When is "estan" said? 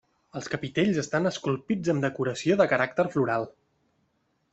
1.01-1.29